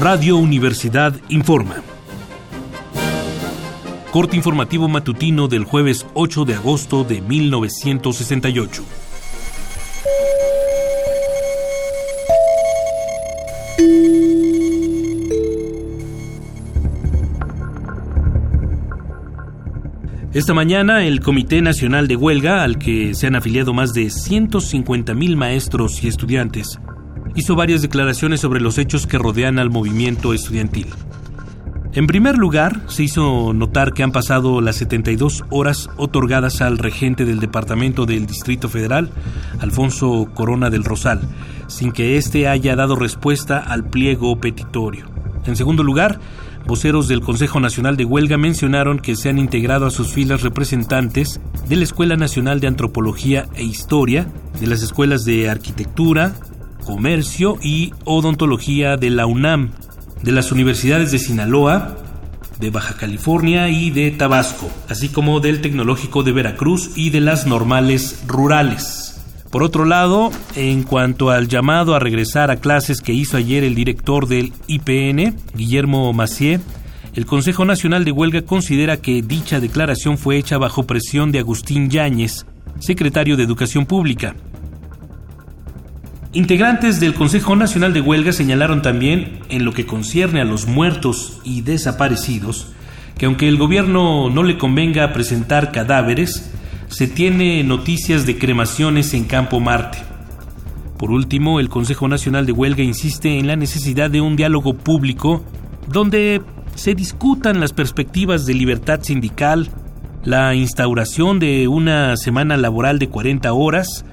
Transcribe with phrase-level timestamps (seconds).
[0.00, 1.82] Radio Universidad informa.
[4.12, 8.84] Corte informativo matutino del jueves 8 de agosto de 1968.
[20.32, 25.12] Esta mañana el Comité Nacional de Huelga, al que se han afiliado más de 150
[25.14, 26.78] mil maestros y estudiantes,
[27.38, 30.88] hizo varias declaraciones sobre los hechos que rodean al movimiento estudiantil.
[31.92, 37.24] En primer lugar, se hizo notar que han pasado las 72 horas otorgadas al regente
[37.24, 39.10] del Departamento del Distrito Federal,
[39.60, 41.20] Alfonso Corona del Rosal,
[41.66, 45.06] sin que éste haya dado respuesta al pliego petitorio.
[45.46, 46.20] En segundo lugar,
[46.66, 51.40] voceros del Consejo Nacional de Huelga mencionaron que se han integrado a sus filas representantes
[51.68, 54.26] de la Escuela Nacional de Antropología e Historia,
[54.60, 56.34] de las escuelas de Arquitectura,
[56.88, 59.72] Comercio y Odontología de la UNAM,
[60.22, 61.98] de las universidades de Sinaloa,
[62.58, 67.46] de Baja California y de Tabasco, así como del Tecnológico de Veracruz y de las
[67.46, 69.20] normales rurales.
[69.50, 73.74] Por otro lado, en cuanto al llamado a regresar a clases que hizo ayer el
[73.74, 76.58] director del IPN, Guillermo Macié,
[77.12, 81.90] el Consejo Nacional de Huelga considera que dicha declaración fue hecha bajo presión de Agustín
[81.90, 82.46] Yáñez,
[82.78, 84.34] secretario de Educación Pública.
[86.34, 91.40] Integrantes del Consejo Nacional de Huelga señalaron también, en lo que concierne a los muertos
[91.42, 92.68] y desaparecidos,
[93.16, 96.52] que aunque el gobierno no le convenga presentar cadáveres,
[96.88, 99.98] se tiene noticias de cremaciones en Campo Marte.
[100.98, 105.42] Por último, el Consejo Nacional de Huelga insiste en la necesidad de un diálogo público
[105.86, 106.42] donde
[106.74, 109.70] se discutan las perspectivas de libertad sindical,
[110.24, 114.04] la instauración de una semana laboral de 40 horas,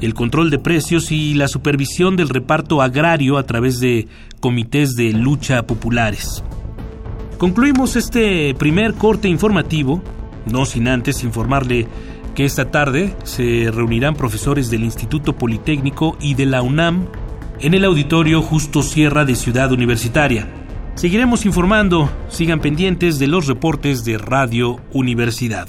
[0.00, 4.08] el control de precios y la supervisión del reparto agrario a través de
[4.40, 6.44] comités de lucha populares.
[7.38, 10.02] Concluimos este primer corte informativo,
[10.46, 11.86] no sin antes informarle
[12.34, 17.06] que esta tarde se reunirán profesores del Instituto Politécnico y de la UNAM
[17.60, 20.48] en el auditorio Justo Sierra de Ciudad Universitaria.
[20.94, 25.68] Seguiremos informando, sigan pendientes de los reportes de Radio Universidad.